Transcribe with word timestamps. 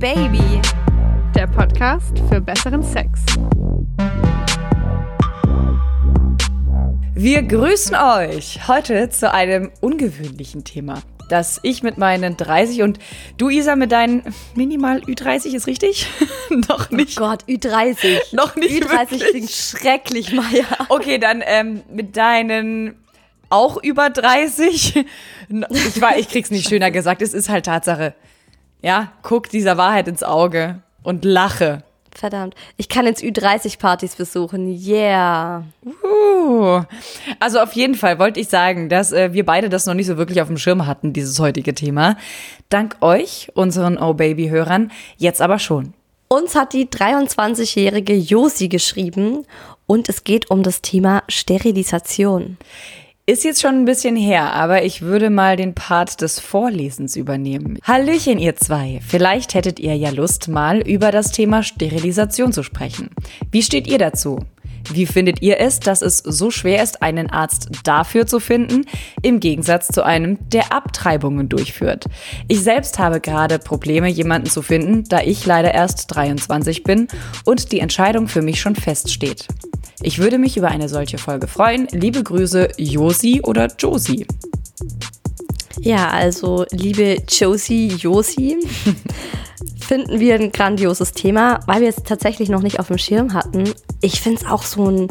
Baby, 0.00 0.62
der 1.34 1.46
Podcast 1.46 2.18
für 2.30 2.40
besseren 2.40 2.82
Sex. 2.82 3.20
Wir 7.14 7.42
grüßen 7.42 7.94
euch 7.94 8.66
heute 8.66 9.10
zu 9.10 9.30
einem 9.30 9.70
ungewöhnlichen 9.82 10.64
Thema, 10.64 11.02
das 11.28 11.60
ich 11.62 11.82
mit 11.82 11.98
meinen 11.98 12.38
30 12.38 12.80
und 12.80 12.98
du 13.36 13.50
Isa 13.50 13.76
mit 13.76 13.92
deinen 13.92 14.22
minimal 14.54 15.00
Ü30 15.00 15.54
ist 15.54 15.66
richtig? 15.66 16.06
Noch 16.68 16.90
nicht. 16.90 17.20
Oh 17.20 17.24
Gott, 17.24 17.44
Ü30. 17.44 18.34
Noch 18.34 18.56
nicht. 18.56 18.82
Ü30 18.82 19.10
wirklich. 19.10 19.30
klingt 19.30 19.50
schrecklich, 19.50 20.32
Maya. 20.32 20.64
Okay, 20.88 21.18
dann 21.18 21.42
ähm, 21.44 21.82
mit 21.92 22.16
deinen 22.16 22.94
auch 23.50 23.82
über 23.82 24.08
30. 24.08 25.04
Ich 25.70 26.00
war, 26.00 26.16
ich 26.16 26.28
krieg's 26.28 26.52
nicht 26.52 26.68
schöner 26.68 26.92
gesagt. 26.92 27.20
Es 27.20 27.34
ist 27.34 27.48
halt 27.48 27.66
Tatsache. 27.66 28.14
Ja, 28.82 29.12
guck 29.22 29.48
dieser 29.48 29.76
Wahrheit 29.76 30.08
ins 30.08 30.22
Auge 30.22 30.82
und 31.02 31.24
lache. 31.24 31.82
Verdammt. 32.12 32.54
Ich 32.76 32.88
kann 32.88 33.06
jetzt 33.06 33.22
Ü30-Partys 33.22 34.16
besuchen. 34.16 34.76
Yeah. 34.84 35.64
Uh. 36.02 36.82
Also 37.38 37.60
auf 37.60 37.72
jeden 37.72 37.94
Fall 37.94 38.18
wollte 38.18 38.40
ich 38.40 38.48
sagen, 38.48 38.88
dass 38.88 39.12
äh, 39.12 39.32
wir 39.32 39.46
beide 39.46 39.68
das 39.68 39.86
noch 39.86 39.94
nicht 39.94 40.06
so 40.06 40.16
wirklich 40.16 40.42
auf 40.42 40.48
dem 40.48 40.58
Schirm 40.58 40.86
hatten, 40.86 41.12
dieses 41.12 41.38
heutige 41.38 41.74
Thema. 41.74 42.16
Dank 42.68 42.96
euch, 43.00 43.50
unseren 43.54 43.96
Oh 43.96 44.14
Baby-Hörern, 44.14 44.90
jetzt 45.18 45.40
aber 45.40 45.58
schon. 45.58 45.94
Uns 46.28 46.54
hat 46.54 46.72
die 46.72 46.86
23-jährige 46.86 48.14
Josi 48.14 48.68
geschrieben 48.68 49.46
und 49.86 50.08
es 50.08 50.24
geht 50.24 50.50
um 50.50 50.62
das 50.62 50.82
Thema 50.82 51.22
Sterilisation. 51.28 52.56
Ist 53.30 53.44
jetzt 53.44 53.62
schon 53.62 53.76
ein 53.76 53.84
bisschen 53.84 54.16
her, 54.16 54.54
aber 54.54 54.82
ich 54.82 55.02
würde 55.02 55.30
mal 55.30 55.54
den 55.54 55.72
Part 55.72 56.20
des 56.20 56.40
Vorlesens 56.40 57.14
übernehmen. 57.14 57.78
Hallöchen, 57.84 58.40
ihr 58.40 58.56
zwei. 58.56 58.98
Vielleicht 59.06 59.54
hättet 59.54 59.78
ihr 59.78 59.94
ja 59.94 60.10
Lust, 60.10 60.48
mal 60.48 60.80
über 60.80 61.12
das 61.12 61.30
Thema 61.30 61.62
Sterilisation 61.62 62.52
zu 62.52 62.64
sprechen. 62.64 63.10
Wie 63.52 63.62
steht 63.62 63.86
ihr 63.86 63.98
dazu? 63.98 64.40
Wie 64.92 65.06
findet 65.06 65.42
ihr 65.42 65.60
es, 65.60 65.80
dass 65.80 66.02
es 66.02 66.18
so 66.18 66.50
schwer 66.50 66.82
ist, 66.82 67.02
einen 67.02 67.30
Arzt 67.30 67.68
dafür 67.84 68.26
zu 68.26 68.40
finden, 68.40 68.86
im 69.22 69.40
Gegensatz 69.40 69.88
zu 69.88 70.04
einem, 70.04 70.38
der 70.50 70.72
Abtreibungen 70.72 71.48
durchführt? 71.48 72.06
Ich 72.48 72.62
selbst 72.62 72.98
habe 72.98 73.20
gerade 73.20 73.58
Probleme, 73.58 74.08
jemanden 74.08 74.48
zu 74.48 74.62
finden, 74.62 75.04
da 75.08 75.20
ich 75.20 75.44
leider 75.46 75.72
erst 75.72 76.14
23 76.14 76.82
bin 76.82 77.08
und 77.44 77.72
die 77.72 77.80
Entscheidung 77.80 78.28
für 78.28 78.42
mich 78.42 78.60
schon 78.60 78.76
feststeht. 78.76 79.46
Ich 80.02 80.18
würde 80.18 80.38
mich 80.38 80.56
über 80.56 80.68
eine 80.68 80.88
solche 80.88 81.18
Folge 81.18 81.46
freuen. 81.46 81.86
Liebe 81.90 82.22
Grüße, 82.22 82.68
Josi 82.78 83.42
oder 83.42 83.68
Josi. 83.78 84.26
Ja, 85.80 86.10
also 86.10 86.66
liebe 86.70 87.18
Josie, 87.28 87.88
Josi, 87.88 88.58
finden 89.90 90.20
wir 90.20 90.36
ein 90.36 90.52
grandioses 90.52 91.10
Thema, 91.14 91.58
weil 91.66 91.80
wir 91.80 91.88
es 91.88 92.04
tatsächlich 92.04 92.48
noch 92.48 92.62
nicht 92.62 92.78
auf 92.78 92.86
dem 92.86 92.98
Schirm 92.98 93.34
hatten. 93.34 93.64
Ich 94.00 94.20
finde 94.20 94.40
es 94.40 94.48
auch 94.48 94.62
so 94.62 94.88
ein, 94.88 95.08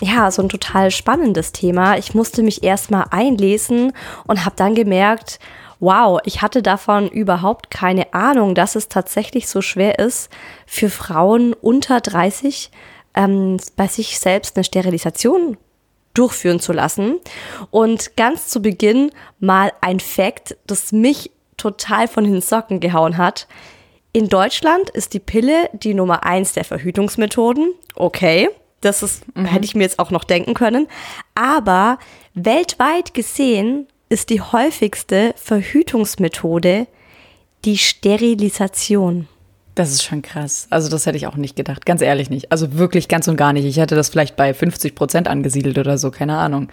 ja, 0.00 0.32
so 0.32 0.42
ein 0.42 0.48
total 0.48 0.90
spannendes 0.90 1.52
Thema. 1.52 1.96
Ich 1.96 2.12
musste 2.12 2.42
mich 2.42 2.64
erstmal 2.64 3.04
einlesen 3.12 3.92
und 4.26 4.44
habe 4.44 4.56
dann 4.56 4.74
gemerkt, 4.74 5.38
wow, 5.78 6.18
ich 6.24 6.42
hatte 6.42 6.60
davon 6.60 7.08
überhaupt 7.08 7.70
keine 7.70 8.14
Ahnung, 8.14 8.56
dass 8.56 8.74
es 8.74 8.88
tatsächlich 8.88 9.46
so 9.46 9.62
schwer 9.62 10.00
ist, 10.00 10.28
für 10.66 10.90
Frauen 10.90 11.52
unter 11.52 12.00
30 12.00 12.72
ähm, 13.14 13.58
bei 13.76 13.86
sich 13.86 14.18
selbst 14.18 14.56
eine 14.56 14.64
Sterilisation 14.64 15.56
durchführen 16.14 16.58
zu 16.58 16.72
lassen. 16.72 17.20
Und 17.70 18.16
ganz 18.16 18.48
zu 18.48 18.60
Beginn 18.60 19.12
mal 19.38 19.72
ein 19.82 20.00
Fact, 20.00 20.56
das 20.66 20.90
mich 20.90 21.30
total 21.56 22.08
von 22.08 22.24
den 22.24 22.40
Socken 22.40 22.80
gehauen 22.80 23.18
hat. 23.18 23.46
In 24.16 24.30
Deutschland 24.30 24.88
ist 24.88 25.12
die 25.12 25.20
Pille 25.20 25.68
die 25.74 25.92
Nummer 25.92 26.24
eins 26.24 26.54
der 26.54 26.64
Verhütungsmethoden. 26.64 27.74
Okay, 27.96 28.48
das 28.80 29.02
ist, 29.02 29.24
mhm. 29.36 29.44
hätte 29.44 29.66
ich 29.66 29.74
mir 29.74 29.82
jetzt 29.82 29.98
auch 29.98 30.10
noch 30.10 30.24
denken 30.24 30.54
können. 30.54 30.88
Aber 31.34 31.98
weltweit 32.32 33.12
gesehen 33.12 33.86
ist 34.08 34.30
die 34.30 34.40
häufigste 34.40 35.34
Verhütungsmethode 35.36 36.86
die 37.66 37.76
Sterilisation. 37.76 39.28
Das 39.74 39.92
ist 39.92 40.02
schon 40.02 40.22
krass. 40.22 40.66
Also 40.70 40.88
das 40.88 41.04
hätte 41.04 41.18
ich 41.18 41.26
auch 41.26 41.36
nicht 41.36 41.54
gedacht. 41.54 41.84
Ganz 41.84 42.00
ehrlich 42.00 42.30
nicht. 42.30 42.50
Also 42.50 42.78
wirklich 42.78 43.08
ganz 43.08 43.28
und 43.28 43.36
gar 43.36 43.52
nicht. 43.52 43.66
Ich 43.66 43.76
hätte 43.76 43.96
das 43.96 44.08
vielleicht 44.08 44.34
bei 44.34 44.54
50 44.54 44.94
Prozent 44.94 45.28
angesiedelt 45.28 45.76
oder 45.76 45.98
so. 45.98 46.10
Keine 46.10 46.38
Ahnung. 46.38 46.70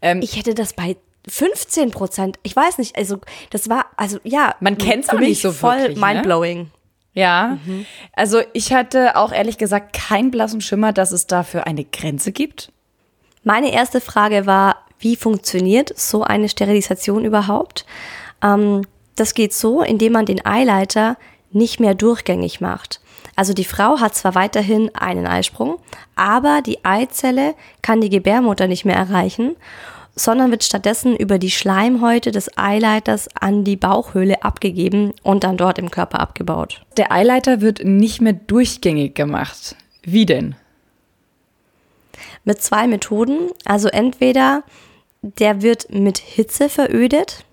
Ähm, 0.00 0.20
ich 0.20 0.36
hätte 0.36 0.54
das 0.54 0.72
bei 0.72 0.96
15 1.28 1.90
Prozent. 1.90 2.38
Ich 2.42 2.54
weiß 2.54 2.78
nicht. 2.78 2.96
Also 2.96 3.18
das 3.50 3.68
war, 3.68 3.86
also 3.96 4.18
ja. 4.24 4.54
Man 4.60 4.78
kennt 4.78 5.04
es 5.04 5.10
auch 5.10 5.18
nicht 5.18 5.40
so 5.40 5.52
voll 5.52 5.78
wirklich, 5.78 5.98
ne? 5.98 6.06
mindblowing. 6.06 6.58
Ne? 6.58 6.66
Ja. 7.14 7.58
Mhm. 7.64 7.86
Also 8.14 8.40
ich 8.52 8.72
hatte 8.72 9.16
auch 9.16 9.32
ehrlich 9.32 9.58
gesagt 9.58 9.92
keinen 9.92 10.30
blassen 10.30 10.60
Schimmer, 10.60 10.92
dass 10.92 11.12
es 11.12 11.26
dafür 11.26 11.66
eine 11.66 11.84
Grenze 11.84 12.32
gibt. 12.32 12.72
Meine 13.44 13.72
erste 13.72 14.00
Frage 14.00 14.46
war, 14.46 14.76
wie 14.98 15.16
funktioniert 15.16 15.96
so 15.98 16.22
eine 16.22 16.48
Sterilisation 16.48 17.24
überhaupt? 17.24 17.84
Ähm, 18.42 18.82
das 19.16 19.34
geht 19.34 19.52
so, 19.52 19.82
indem 19.82 20.12
man 20.12 20.26
den 20.26 20.44
Eileiter 20.46 21.16
nicht 21.50 21.80
mehr 21.80 21.94
durchgängig 21.94 22.60
macht. 22.60 23.00
Also 23.34 23.52
die 23.52 23.64
Frau 23.64 24.00
hat 24.00 24.14
zwar 24.14 24.34
weiterhin 24.34 24.94
einen 24.94 25.26
Eisprung, 25.26 25.78
aber 26.16 26.60
die 26.62 26.84
Eizelle 26.84 27.54
kann 27.82 28.00
die 28.00 28.10
Gebärmutter 28.10 28.66
nicht 28.68 28.84
mehr 28.84 28.96
erreichen, 28.96 29.56
sondern 30.14 30.50
wird 30.50 30.64
stattdessen 30.64 31.16
über 31.16 31.38
die 31.38 31.50
Schleimhäute 31.50 32.32
des 32.32 32.56
Eileiters 32.56 33.28
an 33.40 33.64
die 33.64 33.76
Bauchhöhle 33.76 34.42
abgegeben 34.42 35.12
und 35.22 35.44
dann 35.44 35.56
dort 35.56 35.78
im 35.78 35.90
Körper 35.90 36.20
abgebaut. 36.20 36.82
Der 36.96 37.12
Eileiter 37.12 37.60
wird 37.60 37.84
nicht 37.84 38.20
mehr 38.20 38.34
durchgängig 38.34 39.14
gemacht. 39.14 39.76
Wie 40.02 40.26
denn? 40.26 40.54
Mit 42.44 42.60
zwei 42.60 42.86
Methoden. 42.86 43.50
Also 43.64 43.88
entweder 43.88 44.64
der 45.22 45.62
wird 45.62 45.90
mit 45.90 46.18
Hitze 46.18 46.68
verödet. 46.68 47.44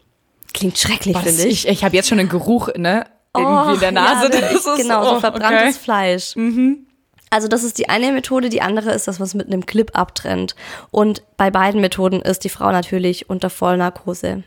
Klingt 0.54 0.78
schrecklich, 0.78 1.18
finde 1.18 1.44
ich. 1.44 1.66
Ich, 1.66 1.68
ich 1.68 1.84
habe 1.84 1.96
jetzt 1.96 2.10
schon 2.10 2.20
einen 2.20 2.30
Geruch, 2.30 2.70
ne? 2.76 3.06
irgendwie 3.36 3.74
in 3.76 3.80
der 3.80 3.92
Nase. 3.92 4.32
Ja, 4.34 4.42
das 4.42 4.54
ist 4.54 4.78
genau, 4.78 5.04
so 5.04 5.16
oh, 5.16 5.20
verbranntes 5.20 5.76
okay. 5.76 5.84
Fleisch. 5.84 6.36
Mhm. 6.36 6.86
Also 7.30 7.48
das 7.48 7.64
ist 7.64 7.78
die 7.78 7.90
eine 7.90 8.12
Methode, 8.12 8.50
die 8.50 8.62
andere 8.62 8.92
ist 8.92 9.08
das, 9.08 9.20
was 9.20 9.36
mit 9.36 9.48
einem 9.48 9.66
Clip 9.66 9.92
abtrennt. 9.98 10.56
Und 10.92 11.24
bei 11.38 11.52
beiden 11.52 11.82
Methoden 11.82 12.22
ist 12.22 12.44
die 12.44 12.50
Frau 12.50 12.72
natürlich 12.72 13.30
unter 13.30 13.50
Vollnarkose. 13.50 14.44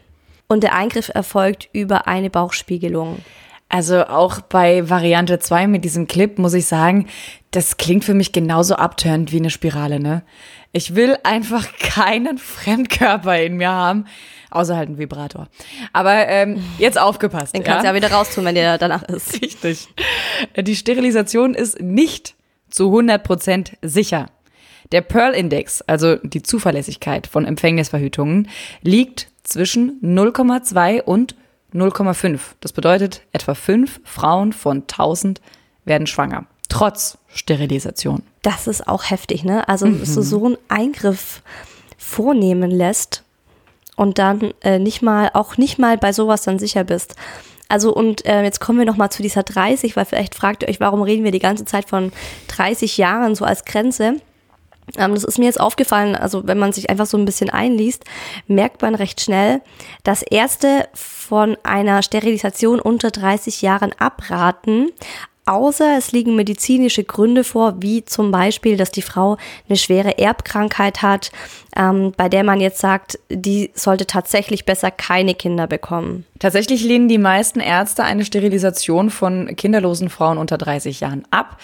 Und 0.49 0.63
der 0.63 0.75
Eingriff 0.75 1.11
erfolgt 1.15 1.69
über 1.73 2.07
eine 2.07 2.29
Bauchspiegelung. 2.29 3.21
Also 3.69 4.05
auch 4.07 4.43
bei 4.43 4.91
Variante 4.91 5.39
2 5.39 5.67
mit 5.67 5.83
diesem 5.83 6.07
Clip 6.07 6.39
muss 6.39 6.53
ich 6.53 6.67
sagen, 6.67 7.09
das 7.53 7.79
klingt 7.79 8.05
für 8.05 8.13
mich 8.13 8.33
genauso 8.33 8.75
abtörend 8.75 9.33
wie 9.33 9.39
eine 9.39 9.49
Spirale, 9.49 9.99
ne? 9.99 10.23
Ich 10.73 10.95
will 10.95 11.17
einfach 11.23 11.67
keinen 11.79 12.37
Fremdkörper 12.37 13.41
in 13.41 13.57
mir 13.57 13.71
haben, 13.71 14.05
außer 14.51 14.77
halt 14.77 14.91
ein 14.91 14.99
Vibrator. 14.99 15.49
Aber 15.95 16.29
ähm, 16.29 16.63
jetzt 16.79 16.99
aufgepasst. 16.99 17.55
Den 17.55 17.65
kannst 17.65 17.85
du 17.85 17.89
ja? 17.89 17.95
wieder 17.95 18.11
raustun, 18.11 18.45
wenn 18.45 18.55
dir 18.55 18.77
danach 18.77 19.05
ist. 19.05 19.41
Richtig. 19.43 19.89
Die 20.55 20.77
Sterilisation 20.77 21.55
ist 21.55 21.81
nicht 21.81 22.35
zu 22.73 22.91
100% 22.91 23.75
sicher. 23.83 24.27
Der 24.91 25.03
Pearl-Index, 25.03 25.83
also 25.83 26.17
die 26.17 26.43
Zuverlässigkeit 26.43 27.27
von 27.27 27.45
Empfängnisverhütungen, 27.45 28.49
liegt 28.83 29.29
zwischen 29.45 30.01
0,2 30.03 31.03
und 31.03 31.37
0,5. 31.73 32.41
Das 32.61 32.73
bedeutet, 32.73 33.23
etwa 33.33 33.55
fünf 33.55 34.01
Frauen 34.05 34.53
von 34.53 34.83
1000 34.83 35.41
werden 35.85 36.07
schwanger. 36.07 36.47
Trotz 36.69 37.19
Sterilisation. 37.29 38.23
Das 38.43 38.67
ist 38.67 38.89
auch 38.89 39.11
heftig, 39.11 39.45
ne? 39.45 39.69
Also, 39.69 39.87
mhm. 39.87 40.01
dass 40.01 40.15
du 40.15 40.23
so 40.23 40.45
einen 40.47 40.59
Eingriff 40.69 41.43
vornehmen 41.97 42.71
lässt 42.71 43.23
und 43.97 44.19
dann 44.19 44.53
äh, 44.63 44.79
nicht 44.79 45.03
mal, 45.03 45.31
auch 45.35 45.57
nicht 45.57 45.79
mal 45.79 45.97
bei 45.97 46.13
sowas 46.13 46.43
dann 46.43 46.59
sicher 46.59 46.85
bist. 46.85 47.15
Also 47.73 47.91
und 47.91 48.27
äh, 48.27 48.43
jetzt 48.43 48.61
kommen 48.61 48.79
wir 48.79 48.85
noch 48.85 48.99
mal 48.99 49.09
zu 49.09 49.23
dieser 49.23 49.45
30, 49.45 49.97
weil 49.97 50.05
vielleicht 50.05 50.35
fragt 50.35 50.63
ihr 50.63 50.69
euch, 50.69 50.79
warum 50.79 51.01
reden 51.01 51.25
wir 51.25 51.31
die 51.31 51.39
ganze 51.39 51.65
Zeit 51.65 51.89
von 51.89 52.13
30 52.49 52.99
Jahren 52.99 53.35
so 53.35 53.47
als 53.47 53.65
Grenze? 53.65 54.17
Ähm, 54.99 55.15
das 55.15 55.25
ist 55.25 55.39
mir 55.39 55.47
jetzt 55.47 55.59
aufgefallen, 55.59 56.15
also 56.15 56.47
wenn 56.47 56.59
man 56.59 56.75
sich 56.75 56.91
einfach 56.91 57.07
so 57.07 57.17
ein 57.17 57.25
bisschen 57.25 57.49
einliest, 57.49 58.05
merkt 58.47 58.83
man 58.83 58.95
recht 58.95 59.23
schnell, 59.23 59.63
dass 60.05 60.21
Ärzte 60.21 60.87
von 60.93 61.57
einer 61.63 62.03
Sterilisation 62.03 62.79
unter 62.79 63.11
30 63.11 63.63
Jahren 63.63 63.95
abraten, 63.99 64.91
außer 65.47 65.97
es 65.99 66.13
liegen 66.13 66.37
medizinische 66.37 67.05
Gründe 67.05 67.45
vor, 67.45 67.75
wie 67.81 68.05
zum 68.05 68.31
Beispiel, 68.31 68.77
dass 68.77 68.91
die 68.91 69.03
Frau 69.03 69.37
eine 69.69 69.77
schwere 69.77 70.19
Erbkrankheit 70.19 71.03
hat, 71.03 71.33
ähm, 71.77 72.13
bei 72.17 72.29
der 72.29 72.45
man 72.45 72.61
jetzt 72.61 72.79
sagt, 72.79 73.19
die 73.29 73.71
sollte 73.75 74.07
tatsächlich 74.07 74.65
besser 74.65 74.91
keine 74.91 75.35
Kinder 75.35 75.67
bekommen. 75.67 76.27
Tatsächlich 76.39 76.85
lehnen 76.85 77.09
die 77.09 77.19
meisten 77.19 77.61
Ärzte 77.61 78.05
eine 78.05 78.25
Sterilisation 78.25 79.11
von 79.11 79.57
kinderlosen 79.57 80.11
Frauen 80.11 80.39
unter 80.39 80.59
30 80.59 81.01
Jahren 81.01 81.25
ab. 81.31 81.59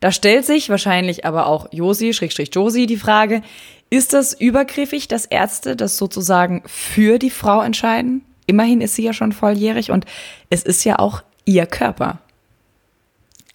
Da 0.00 0.12
stellt 0.12 0.44
sich 0.44 0.68
wahrscheinlich 0.68 1.24
aber 1.24 1.46
auch 1.46 1.68
Josi, 1.72 2.12
Schrägstrich 2.12 2.54
Josi, 2.54 2.86
die 2.86 2.96
Frage, 2.96 3.42
ist 3.90 4.12
das 4.12 4.32
übergriffig, 4.32 5.08
dass 5.08 5.24
Ärzte 5.24 5.76
das 5.76 5.96
sozusagen 5.96 6.62
für 6.66 7.18
die 7.18 7.30
Frau 7.30 7.62
entscheiden? 7.62 8.22
Immerhin 8.46 8.80
ist 8.80 8.96
sie 8.96 9.04
ja 9.04 9.12
schon 9.12 9.32
volljährig 9.32 9.90
und 9.90 10.04
es 10.50 10.62
ist 10.62 10.84
ja 10.84 10.98
auch 10.98 11.22
ihr 11.44 11.66
Körper. 11.66 12.18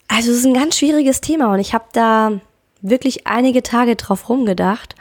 Also 0.09 0.31
es 0.31 0.39
ist 0.39 0.45
ein 0.45 0.53
ganz 0.53 0.77
schwieriges 0.77 1.21
Thema 1.21 1.53
und 1.53 1.59
ich 1.59 1.73
habe 1.73 1.85
da 1.93 2.33
wirklich 2.81 3.25
einige 3.27 3.63
Tage 3.63 3.95
drauf 3.95 4.27
rumgedacht. 4.27 4.95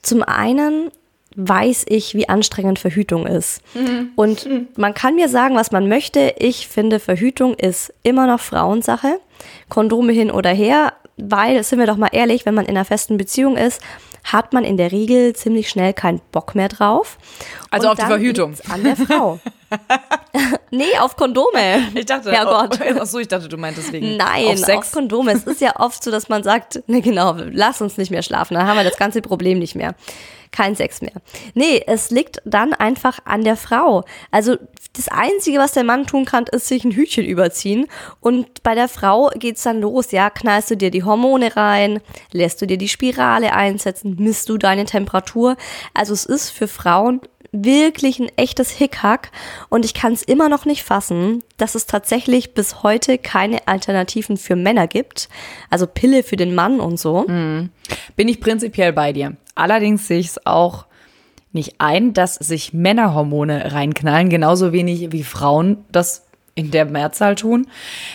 Zum 0.00 0.22
einen 0.22 0.90
weiß 1.36 1.86
ich, 1.88 2.14
wie 2.14 2.28
anstrengend 2.28 2.78
Verhütung 2.78 3.26
ist. 3.26 3.62
Mhm. 3.74 4.10
Und 4.16 4.48
man 4.78 4.94
kann 4.94 5.14
mir 5.14 5.28
sagen, 5.28 5.56
was 5.56 5.72
man 5.72 5.88
möchte. 5.88 6.34
Ich 6.38 6.68
finde, 6.68 7.00
Verhütung 7.00 7.54
ist 7.54 7.92
immer 8.02 8.26
noch 8.26 8.40
Frauensache. 8.40 9.18
Kondome 9.68 10.12
hin 10.12 10.30
oder 10.30 10.50
her, 10.50 10.92
weil, 11.16 11.62
sind 11.64 11.78
wir 11.78 11.86
doch 11.86 11.96
mal 11.96 12.10
ehrlich, 12.12 12.46
wenn 12.46 12.54
man 12.54 12.66
in 12.66 12.76
einer 12.76 12.84
festen 12.84 13.16
Beziehung 13.16 13.56
ist, 13.56 13.80
hat 14.24 14.52
man 14.52 14.64
in 14.64 14.76
der 14.76 14.92
Regel 14.92 15.34
ziemlich 15.34 15.68
schnell 15.68 15.92
keinen 15.92 16.20
Bock 16.30 16.54
mehr 16.54 16.68
drauf. 16.68 17.18
Also 17.70 17.88
Und 17.88 17.92
auf 17.92 17.98
die 17.98 18.06
Verhütung. 18.06 18.54
An 18.68 18.84
der 18.84 18.96
Frau. 18.96 19.40
nee, 20.72 20.98
auf 20.98 21.16
Kondome. 21.16 21.88
Ich 21.94 22.06
dachte, 22.06 22.32
Herrgott. 22.32 22.78
Oh, 22.80 22.94
ach 23.00 23.06
so, 23.06 23.18
ich 23.18 23.28
dachte, 23.28 23.48
du 23.48 23.56
meintest 23.56 23.92
wegen. 23.92 24.16
Nein, 24.16 24.46
auf, 24.46 24.58
Sex. 24.58 24.78
auf 24.78 24.92
Kondome. 24.92 25.32
Es 25.32 25.44
ist 25.44 25.60
ja 25.60 25.78
oft 25.78 26.02
so, 26.02 26.10
dass 26.10 26.28
man 26.28 26.42
sagt, 26.42 26.82
ne, 26.88 27.00
genau, 27.00 27.36
lass 27.50 27.80
uns 27.80 27.96
nicht 27.98 28.10
mehr 28.10 28.22
schlafen, 28.22 28.54
dann 28.54 28.66
haben 28.66 28.76
wir 28.76 28.84
das 28.84 28.96
ganze 28.96 29.22
Problem 29.22 29.58
nicht 29.58 29.74
mehr 29.74 29.94
kein 30.52 30.76
Sex 30.76 31.00
mehr. 31.00 31.14
Nee, 31.54 31.82
es 31.86 32.10
liegt 32.10 32.42
dann 32.44 32.74
einfach 32.74 33.18
an 33.24 33.42
der 33.42 33.56
Frau. 33.56 34.04
Also 34.30 34.56
das 34.92 35.08
Einzige, 35.08 35.58
was 35.58 35.72
der 35.72 35.82
Mann 35.82 36.06
tun 36.06 36.26
kann, 36.26 36.44
ist 36.52 36.68
sich 36.68 36.84
ein 36.84 36.92
Hütchen 36.92 37.24
überziehen. 37.24 37.86
Und 38.20 38.62
bei 38.62 38.74
der 38.74 38.88
Frau 38.88 39.30
geht's 39.34 39.62
dann 39.62 39.80
los, 39.80 40.12
ja, 40.12 40.28
knallst 40.28 40.70
du 40.70 40.76
dir 40.76 40.90
die 40.90 41.04
Hormone 41.04 41.56
rein, 41.56 42.00
lässt 42.32 42.60
du 42.60 42.66
dir 42.66 42.76
die 42.76 42.88
Spirale 42.88 43.54
einsetzen, 43.54 44.16
misst 44.18 44.48
du 44.50 44.58
deine 44.58 44.84
Temperatur. 44.84 45.56
Also 45.94 46.12
es 46.12 46.26
ist 46.26 46.50
für 46.50 46.68
Frauen 46.68 47.22
wirklich 47.52 48.18
ein 48.18 48.30
echtes 48.36 48.70
Hickhack 48.70 49.30
und 49.68 49.84
ich 49.84 49.94
kann 49.94 50.14
es 50.14 50.22
immer 50.22 50.48
noch 50.48 50.64
nicht 50.64 50.82
fassen, 50.82 51.44
dass 51.58 51.74
es 51.74 51.86
tatsächlich 51.86 52.54
bis 52.54 52.82
heute 52.82 53.18
keine 53.18 53.68
Alternativen 53.68 54.38
für 54.38 54.56
Männer 54.56 54.88
gibt. 54.88 55.28
Also 55.70 55.86
Pille 55.86 56.22
für 56.22 56.36
den 56.36 56.54
Mann 56.54 56.80
und 56.80 56.98
so. 56.98 57.26
Mhm. 57.28 57.70
Bin 58.16 58.28
ich 58.28 58.40
prinzipiell 58.40 58.92
bei 58.92 59.12
dir. 59.12 59.36
Allerdings 59.54 60.08
sehe 60.08 60.18
ich 60.18 60.28
es 60.28 60.46
auch 60.46 60.86
nicht 61.52 61.74
ein, 61.78 62.14
dass 62.14 62.36
sich 62.36 62.72
Männerhormone 62.72 63.72
reinknallen, 63.72 64.30
genauso 64.30 64.72
wenig 64.72 65.12
wie 65.12 65.22
Frauen 65.22 65.84
das 65.92 66.26
in 66.54 66.70
der 66.70 66.84
Mehrzahl 66.84 67.34
tun. 67.34 67.66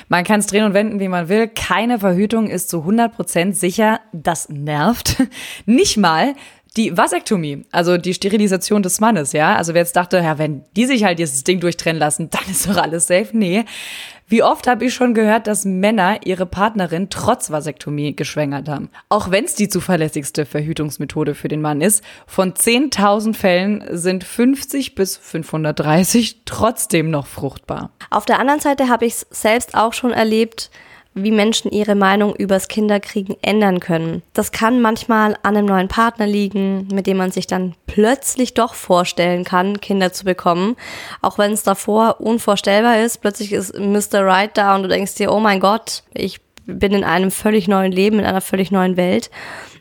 Man 0.10 0.24
kann 0.24 0.40
es 0.40 0.48
drehen 0.48 0.66
und 0.66 0.74
wenden, 0.74 1.00
wie 1.00 1.08
man 1.08 1.30
will. 1.30 1.48
Keine 1.48 2.00
Verhütung 2.00 2.50
ist 2.50 2.70
zu 2.70 2.84
100% 2.84 3.54
sicher. 3.54 4.00
Das 4.14 4.50
nervt. 4.50 5.24
Nicht 5.66 5.98
mal, 5.98 6.34
die 6.78 6.96
Vasektomie, 6.96 7.66
also 7.72 7.98
die 7.98 8.14
Sterilisation 8.14 8.84
des 8.84 9.00
Mannes, 9.00 9.34
ja. 9.34 9.56
Also 9.56 9.74
wer 9.74 9.82
jetzt 9.82 9.96
dachte, 9.96 10.18
ja, 10.18 10.38
wenn 10.38 10.64
die 10.76 10.86
sich 10.86 11.04
halt 11.04 11.20
dieses 11.20 11.44
Ding 11.44 11.60
durchtrennen 11.60 12.00
lassen, 12.00 12.30
dann 12.32 12.44
ist 12.50 12.70
doch 12.70 12.78
alles 12.78 13.08
safe. 13.08 13.30
Nee. 13.34 13.66
Wie 14.30 14.44
oft 14.44 14.68
habe 14.68 14.86
ich 14.86 14.94
schon 14.94 15.14
gehört, 15.14 15.48
dass 15.48 15.64
Männer 15.64 16.20
ihre 16.26 16.46
Partnerin 16.46 17.10
trotz 17.10 17.50
Vasektomie 17.50 18.14
geschwängert 18.14 18.68
haben? 18.68 18.90
Auch 19.08 19.32
wenn 19.32 19.46
es 19.46 19.56
die 19.56 19.70
zuverlässigste 19.70 20.46
Verhütungsmethode 20.46 21.34
für 21.34 21.48
den 21.48 21.62
Mann 21.62 21.80
ist, 21.80 22.04
von 22.26 22.54
10.000 22.54 23.34
Fällen 23.34 23.86
sind 23.90 24.26
50 24.26 24.96
bis 24.96 25.16
530 25.16 26.42
trotzdem 26.44 27.10
noch 27.10 27.26
fruchtbar. 27.26 27.92
Auf 28.10 28.26
der 28.26 28.40
anderen 28.40 28.60
Seite 28.60 28.90
habe 28.90 29.06
ich 29.06 29.14
es 29.14 29.28
selbst 29.32 29.76
auch 29.76 29.94
schon 29.94 30.12
erlebt, 30.12 30.72
wie 31.24 31.32
Menschen 31.32 31.72
ihre 31.72 31.96
Meinung 31.96 32.36
übers 32.36 32.68
Kinderkriegen 32.68 33.36
ändern 33.42 33.80
können. 33.80 34.22
Das 34.34 34.52
kann 34.52 34.82
manchmal 34.82 35.34
an 35.44 35.58
einem 35.58 35.66
neuen 35.66 35.88
Partner 35.88 36.28
liegen, 36.28 36.88
mit 36.92 37.08
dem 37.08 37.18
man 37.18 37.32
sich 37.32 37.48
dann 37.48 37.76
plötzlich 37.88 38.54
doch 38.54 38.74
vorstellen 38.74 39.44
kann, 39.44 39.82
Kinder 39.82 40.14
zu 40.14 40.26
bekommen. 40.26 40.76
Auch 41.22 41.38
wenn 41.38 41.52
es 41.52 41.64
davor 41.64 42.22
unvorstellbar 42.22 43.00
ist, 43.00 43.22
plötzlich 43.22 43.54
ist 43.54 43.78
Mr. 43.78 44.26
Right 44.26 44.56
da 44.58 44.76
und 44.76 44.84
du 44.84 44.90
denkst 44.90 45.16
dir, 45.16 45.32
oh 45.32 45.40
mein 45.40 45.60
Gott, 45.60 46.04
ich 46.14 46.40
bin 46.66 46.94
in 46.94 47.04
einem 47.04 47.32
völlig 47.32 47.68
neuen 47.68 47.92
Leben, 47.92 48.20
in 48.20 48.26
einer 48.26 48.42
völlig 48.42 48.72
neuen 48.72 48.98
Welt. 48.98 49.32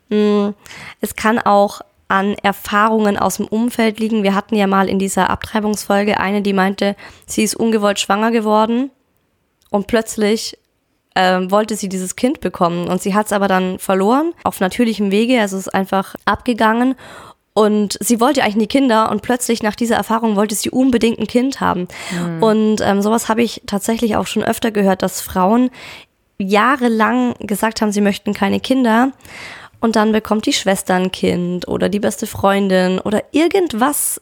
Mm, 0.08 0.50
es 1.00 1.16
kann 1.16 1.38
auch 1.38 1.80
an 2.08 2.36
Erfahrungen 2.42 3.16
aus 3.16 3.38
dem 3.38 3.48
Umfeld 3.48 3.98
liegen. 3.98 4.22
Wir 4.22 4.34
hatten 4.34 4.54
ja 4.54 4.66
mal 4.66 4.88
in 4.88 4.98
dieser 4.98 5.28
Abtreibungsfolge 5.30 6.20
eine, 6.20 6.42
die 6.42 6.52
meinte, 6.52 6.94
sie 7.26 7.42
ist 7.42 7.56
ungewollt 7.56 7.98
schwanger 7.98 8.30
geworden 8.30 8.90
und 9.70 9.88
plötzlich 9.88 10.56
ähm, 11.16 11.50
wollte 11.50 11.74
sie 11.74 11.88
dieses 11.88 12.14
Kind 12.14 12.40
bekommen 12.40 12.86
und 12.88 13.02
sie 13.02 13.14
hat 13.14 13.26
es 13.26 13.32
aber 13.32 13.48
dann 13.48 13.78
verloren 13.78 14.32
auf 14.44 14.60
natürlichem 14.60 15.10
Wege, 15.10 15.40
also 15.40 15.56
ist 15.56 15.74
einfach 15.74 16.14
abgegangen 16.24 16.94
und 17.56 17.96
sie 18.00 18.20
wollte 18.20 18.42
eigentlich 18.42 18.56
nie 18.56 18.66
Kinder 18.66 19.10
und 19.10 19.22
plötzlich 19.22 19.62
nach 19.62 19.74
dieser 19.74 19.96
Erfahrung 19.96 20.36
wollte 20.36 20.54
sie 20.54 20.68
unbedingt 20.68 21.18
ein 21.18 21.26
Kind 21.26 21.58
haben. 21.58 21.88
Mhm. 22.12 22.42
Und 22.42 22.80
ähm, 22.82 23.00
sowas 23.00 23.30
habe 23.30 23.42
ich 23.42 23.62
tatsächlich 23.64 24.14
auch 24.16 24.26
schon 24.26 24.44
öfter 24.44 24.70
gehört, 24.70 25.00
dass 25.00 25.22
Frauen 25.22 25.70
jahrelang 26.36 27.32
gesagt 27.40 27.80
haben, 27.80 27.92
sie 27.92 28.02
möchten 28.02 28.34
keine 28.34 28.60
Kinder. 28.60 29.12
Und 29.80 29.96
dann 29.96 30.12
bekommt 30.12 30.44
die 30.44 30.52
Schwester 30.52 30.96
ein 30.96 31.12
Kind 31.12 31.66
oder 31.66 31.88
die 31.88 32.00
beste 32.00 32.26
Freundin 32.26 32.98
oder 32.98 33.22
irgendwas 33.32 34.20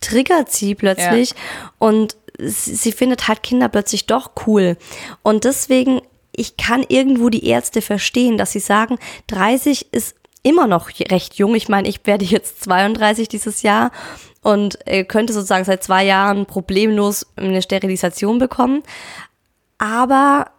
triggert 0.00 0.52
sie 0.52 0.76
plötzlich 0.76 1.30
ja. 1.30 1.36
und 1.78 2.16
sie, 2.38 2.76
sie 2.76 2.92
findet 2.92 3.26
halt 3.26 3.42
Kinder 3.42 3.68
plötzlich 3.68 4.06
doch 4.06 4.30
cool. 4.46 4.76
Und 5.22 5.42
deswegen 5.42 6.02
ich 6.36 6.56
kann 6.56 6.84
irgendwo 6.88 7.28
die 7.28 7.46
Ärzte 7.46 7.82
verstehen, 7.82 8.38
dass 8.38 8.52
sie 8.52 8.60
sagen, 8.60 8.98
30 9.28 9.92
ist 9.92 10.16
immer 10.42 10.66
noch 10.66 10.90
recht 11.10 11.34
jung. 11.34 11.54
Ich 11.54 11.68
meine, 11.68 11.88
ich 11.88 12.06
werde 12.06 12.24
jetzt 12.24 12.62
32 12.64 13.28
dieses 13.28 13.62
Jahr 13.62 13.90
und 14.42 14.78
äh, 14.86 15.02
könnte 15.04 15.32
sozusagen 15.32 15.64
seit 15.64 15.82
zwei 15.82 16.04
Jahren 16.04 16.46
problemlos 16.46 17.26
eine 17.34 17.62
Sterilisation 17.62 18.38
bekommen. 18.38 18.82
Aber 19.78 20.50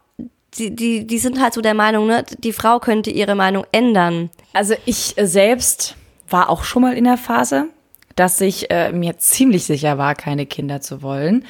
die, 0.57 0.75
die, 0.75 1.07
die 1.07 1.19
sind 1.19 1.41
halt 1.41 1.53
so 1.53 1.61
der 1.61 1.73
Meinung, 1.73 2.07
ne, 2.07 2.25
die 2.39 2.51
Frau 2.51 2.79
könnte 2.79 3.11
ihre 3.11 3.35
Meinung 3.35 3.65
ändern. 3.71 4.29
Also 4.53 4.73
ich 4.85 5.15
selbst 5.17 5.95
war 6.29 6.49
auch 6.49 6.63
schon 6.63 6.81
mal 6.81 6.97
in 6.97 7.05
der 7.05 7.17
Phase, 7.17 7.67
dass 8.15 8.41
ich 8.41 8.69
äh, 8.71 8.91
mir 8.91 9.17
ziemlich 9.19 9.65
sicher 9.65 9.97
war, 9.97 10.15
keine 10.15 10.45
Kinder 10.45 10.81
zu 10.81 11.01
wollen 11.01 11.45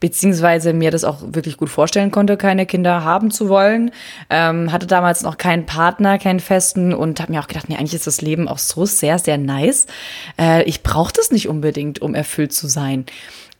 beziehungsweise 0.00 0.72
mir 0.72 0.90
das 0.90 1.04
auch 1.04 1.18
wirklich 1.22 1.56
gut 1.56 1.70
vorstellen 1.70 2.10
konnte, 2.10 2.36
keine 2.36 2.66
Kinder 2.66 3.04
haben 3.04 3.30
zu 3.30 3.48
wollen. 3.48 3.90
Ähm, 4.30 4.72
hatte 4.72 4.86
damals 4.86 5.22
noch 5.22 5.38
keinen 5.38 5.66
Partner, 5.66 6.18
keinen 6.18 6.40
festen 6.40 6.94
und 6.94 7.20
habe 7.20 7.32
mir 7.32 7.40
auch 7.40 7.48
gedacht, 7.48 7.68
nee, 7.68 7.76
eigentlich 7.76 7.94
ist 7.94 8.06
das 8.06 8.20
Leben 8.20 8.48
auch 8.48 8.58
so 8.58 8.86
sehr, 8.86 9.18
sehr 9.18 9.38
nice. 9.38 9.86
Äh, 10.38 10.62
ich 10.64 10.82
brauche 10.82 11.12
das 11.12 11.30
nicht 11.30 11.48
unbedingt, 11.48 12.00
um 12.00 12.14
erfüllt 12.14 12.52
zu 12.52 12.68
sein. 12.68 13.06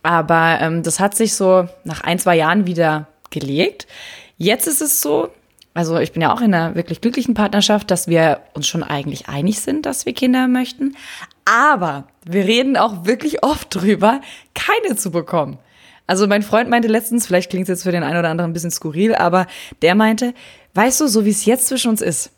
Aber 0.02 0.58
ähm, 0.60 0.82
das 0.82 1.00
hat 1.00 1.16
sich 1.16 1.34
so 1.34 1.68
nach 1.84 2.02
ein, 2.02 2.18
zwei 2.18 2.36
Jahren 2.36 2.66
wieder 2.66 3.08
gelegt. 3.30 3.86
Jetzt 4.36 4.68
ist 4.68 4.80
es 4.80 5.00
so, 5.00 5.30
also 5.74 5.98
ich 5.98 6.12
bin 6.12 6.22
ja 6.22 6.32
auch 6.32 6.40
in 6.40 6.54
einer 6.54 6.74
wirklich 6.76 7.00
glücklichen 7.00 7.34
Partnerschaft, 7.34 7.90
dass 7.90 8.08
wir 8.08 8.40
uns 8.54 8.66
schon 8.66 8.82
eigentlich 8.82 9.28
einig 9.28 9.60
sind, 9.60 9.86
dass 9.86 10.06
wir 10.06 10.12
Kinder 10.12 10.48
möchten. 10.48 10.96
Aber 11.44 12.08
wir 12.24 12.44
reden 12.44 12.76
auch 12.76 13.04
wirklich 13.04 13.42
oft 13.42 13.74
drüber, 13.74 14.20
keine 14.54 14.96
zu 14.96 15.10
bekommen. 15.10 15.58
Also 16.08 16.26
mein 16.26 16.42
Freund 16.42 16.68
meinte 16.68 16.88
letztens, 16.88 17.26
vielleicht 17.26 17.50
klingt 17.50 17.64
es 17.64 17.68
jetzt 17.68 17.82
für 17.84 17.92
den 17.92 18.02
einen 18.02 18.18
oder 18.18 18.30
anderen 18.30 18.50
ein 18.50 18.54
bisschen 18.54 18.72
skurril, 18.72 19.14
aber 19.14 19.46
der 19.82 19.94
meinte, 19.94 20.34
weißt 20.74 21.00
du, 21.02 21.06
so 21.06 21.24
wie 21.24 21.30
es 21.30 21.44
jetzt 21.44 21.68
zwischen 21.68 21.90
uns 21.90 22.00
ist, 22.00 22.30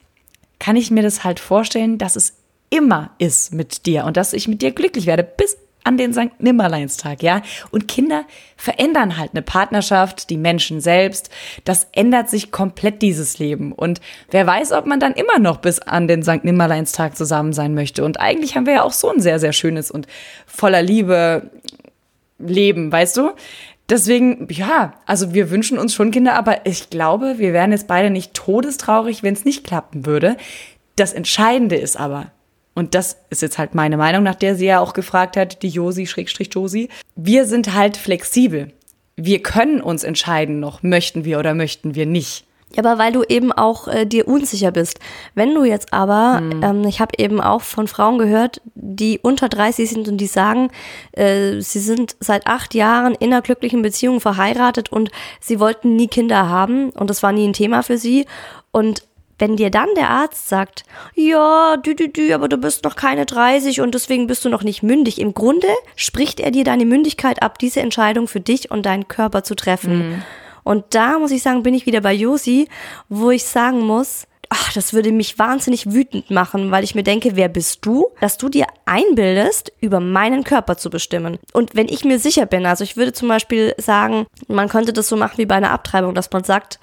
kann 0.59 0.77
ich 0.77 0.91
mir 0.91 1.03
das 1.03 1.25
halt 1.25 1.41
vorstellen, 1.41 1.97
dass 1.97 2.17
es 2.17 2.35
immer 2.69 3.11
ist 3.19 3.55
mit 3.55 3.87
dir 3.87 4.05
und 4.05 4.17
dass 4.17 4.33
ich 4.33 4.49
mit 4.49 4.61
dir 4.61 4.73
glücklich 4.73 5.07
werde 5.07 5.23
bis 5.23 5.57
an 5.85 5.97
den 5.97 6.13
St. 6.13 6.41
Nimmerleinstag, 6.41 7.23
ja? 7.23 7.43
Und 7.71 7.89
Kinder 7.89 8.25
verändern 8.57 9.17
halt 9.17 9.31
eine 9.33 9.43
Partnerschaft, 9.43 10.29
die 10.31 10.37
Menschen 10.37 10.81
selbst. 10.81 11.31
Das 11.65 11.87
ändert 11.93 12.29
sich 12.29 12.51
komplett 12.51 13.01
dieses 13.03 13.39
Leben. 13.39 13.73
Und 13.73 14.01
wer 14.31 14.47
weiß, 14.47 14.73
ob 14.73 14.85
man 14.85 15.01
dann 15.01 15.15
immer 15.15 15.39
noch 15.39 15.57
bis 15.59 15.79
an 15.79 16.07
den 16.07 16.23
St. 16.23 16.45
Nimmerleinstag 16.45 17.17
zusammen 17.17 17.53
sein 17.53 17.75
möchte. 17.75 18.05
Und 18.05 18.21
eigentlich 18.21 18.57
haben 18.57 18.67
wir 18.67 18.75
ja 18.75 18.83
auch 18.83 18.93
so 18.93 19.11
ein 19.11 19.21
sehr, 19.21 19.39
sehr 19.39 19.53
schönes 19.53 19.91
und 19.91 20.07
voller 20.47 20.83
Liebe 20.83 21.51
leben, 22.41 22.91
weißt 22.91 23.17
du? 23.17 23.31
Deswegen, 23.89 24.47
ja, 24.51 24.95
also 25.05 25.35
wir 25.35 25.51
wünschen 25.51 25.79
uns 25.79 25.95
schon 25.95 26.13
Kinder, 26.13 26.35
aber 26.35 26.65
ich 26.65 26.91
glaube, 26.91 27.39
wir 27.39 27.53
wären 27.53 27.73
jetzt 27.73 27.89
beide 27.89 28.11
nicht 28.11 28.35
todestraurig, 28.35 29.23
wenn 29.23 29.35
es 29.35 29.45
nicht 29.45 29.65
klappen 29.65 30.07
würde. 30.07 30.37
Das 30.95 31.13
Entscheidende 31.13 31.77
ist 31.77 31.99
aber, 31.99 32.31
und 32.75 32.95
das 32.95 33.17
ist 33.31 33.43
jetzt 33.43 33.59
halt 33.59 33.75
meine 33.75 33.97
Meinung, 33.97 34.23
nach 34.23 34.37
der 34.37 34.55
sie 34.55 34.67
ja 34.67 34.79
auch 34.79 34.93
gefragt 34.93 35.37
hat, 35.37 35.63
die 35.63 35.69
Josi, 35.69 36.07
Schrägstrich 36.07 36.51
Josi, 36.55 36.89
wir 37.17 37.47
sind 37.47 37.75
halt 37.75 37.97
flexibel. 37.97 38.73
Wir 39.17 39.43
können 39.43 39.81
uns 39.81 40.05
entscheiden 40.05 40.61
noch, 40.61 40.83
möchten 40.85 41.25
wir 41.25 41.41
oder 41.41 41.55
möchten 41.55 41.97
wir 41.97 42.07
nicht. 42.07 42.47
Ja, 42.77 42.85
aber 42.85 42.99
weil 42.99 43.13
du 43.13 43.25
eben 43.25 43.53
auch 43.53 43.89
äh, 43.89 44.07
dir 44.07 44.29
unsicher 44.29 44.71
bist. 44.71 45.01
Wenn 45.35 45.55
du 45.55 45.65
jetzt 45.65 45.93
aber, 45.93 46.41
mhm. 46.41 46.63
ähm, 46.63 46.85
ich 46.85 47.01
habe 47.01 47.13
eben 47.19 47.41
auch 47.41 47.63
von 47.63 47.89
Frauen 47.89 48.19
gehört, 48.19 48.61
die 48.75 49.19
unter 49.19 49.49
30 49.49 49.91
sind 49.91 50.09
und 50.09 50.19
die 50.19 50.27
sagen, 50.27 50.71
äh, 51.13 51.61
sie 51.61 51.81
sind 51.81 52.17
seit 52.21 52.47
acht 52.47 52.75
Jahren 52.75 53.15
in 53.15 53.33
einer 53.33 53.43
glücklichen 53.43 53.83
Beziehung 53.83 54.21
verheiratet 54.21 54.93
und 54.93 55.11
sie 55.41 55.59
wollten 55.59 55.97
nie 55.97 56.09
Kinder 56.09 56.49
haben 56.49 56.91
und 56.91 57.11
das 57.11 57.23
war 57.23 57.33
nie 57.33 57.49
ein 57.49 57.55
Thema 57.55 57.83
für 57.83 57.99
sie. 57.99 58.27
Und 58.71 59.03
wenn 59.41 59.57
dir 59.57 59.71
dann 59.71 59.89
der 59.97 60.11
Arzt 60.11 60.49
sagt, 60.49 60.85
ja, 61.15 61.77
du, 61.79 61.95
du, 61.95 62.09
du, 62.09 62.33
aber 62.35 62.49
du 62.49 62.59
bist 62.59 62.85
noch 62.85 62.95
keine 62.95 63.27
30 63.27 63.81
und 63.81 63.95
deswegen 63.95 64.27
bist 64.27 64.45
du 64.45 64.49
noch 64.49 64.63
nicht 64.63 64.83
mündig, 64.83 65.19
im 65.21 65.35
Grunde 65.35 65.69
spricht 65.97 66.41
er 66.41 66.51
dir 66.51 66.63
deine 66.63 66.85
Mündigkeit 66.85 67.43
ab, 67.43 67.59
diese 67.59 67.81
Entscheidung 67.81 68.29
für 68.29 68.41
dich 68.41 68.71
und 68.71 68.87
deinen 68.87 69.09
Körper 69.09 69.43
zu 69.43 69.57
treffen. 69.57 69.99
Mhm. 69.99 70.23
Und 70.65 70.85
da 70.91 71.19
muss 71.19 71.31
ich 71.31 71.43
sagen, 71.43 71.63
bin 71.63 71.75
ich 71.75 71.87
wieder 71.87 72.01
bei 72.01 72.13
Josi, 72.13 72.69
wo 73.09 73.31
ich 73.31 73.45
sagen 73.45 73.81
muss, 73.81 74.27
ach, 74.51 74.73
das 74.73 74.93
würde 74.93 75.13
mich 75.13 75.39
wahnsinnig 75.39 75.93
wütend 75.93 76.31
machen, 76.31 76.71
weil 76.71 76.85
ich 76.85 76.95
mir 76.95 77.05
denke, 77.05 77.37
wer 77.37 77.49
bist 77.49 77.87
du, 77.87 78.09
dass 78.21 78.37
du 78.37 78.49
dir 78.49 78.67
einbildest, 78.85 79.73
über 79.81 80.01
meinen 80.01 80.45
Körper 80.45 80.77
zu 80.77 80.91
bestimmen. 80.91 81.39
Und 81.53 81.77
wenn 81.77 81.89
ich 81.89 82.05
mir 82.05 82.19
sicher 82.19 82.47
bin, 82.47 82.67
also 82.67 82.83
ich 82.83 82.97
würde 82.97 83.13
zum 83.13 83.29
Beispiel 83.29 83.75
sagen, 83.79 84.27
man 84.49 84.69
könnte 84.69 84.93
das 84.93 85.09
so 85.09 85.17
machen 85.17 85.39
wie 85.39 85.47
bei 85.47 85.55
einer 85.55 85.71
Abtreibung, 85.71 86.15
dass 86.15 86.33
man 86.33 86.43
sagt, 86.43 86.81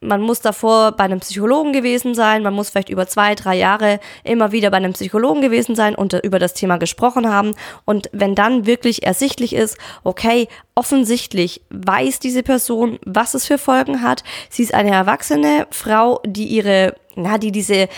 man 0.00 0.22
muss 0.22 0.40
davor 0.40 0.92
bei 0.92 1.04
einem 1.04 1.20
Psychologen 1.20 1.72
gewesen 1.72 2.14
sein, 2.14 2.42
man 2.42 2.54
muss 2.54 2.70
vielleicht 2.70 2.88
über 2.88 3.06
zwei, 3.06 3.34
drei 3.34 3.56
Jahre 3.56 4.00
immer 4.24 4.50
wieder 4.50 4.70
bei 4.70 4.78
einem 4.78 4.94
Psychologen 4.94 5.42
gewesen 5.42 5.74
sein 5.74 5.94
und 5.94 6.14
über 6.14 6.38
das 6.38 6.54
Thema 6.54 6.78
gesprochen 6.78 7.28
haben. 7.28 7.54
Und 7.84 8.08
wenn 8.12 8.34
dann 8.34 8.64
wirklich 8.64 9.02
ersichtlich 9.02 9.54
ist, 9.54 9.76
okay, 10.02 10.48
offensichtlich 10.74 11.60
weiß 11.68 12.18
diese 12.18 12.42
Person, 12.42 12.98
was 13.04 13.34
es 13.34 13.46
für 13.46 13.58
Folgen 13.58 14.00
hat. 14.02 14.24
Sie 14.48 14.62
ist 14.62 14.72
eine 14.72 14.90
erwachsene 14.90 15.66
Frau, 15.70 16.20
die 16.24 16.46
ihre, 16.46 16.94
na, 17.14 17.36
die 17.36 17.52
diese, 17.52 17.88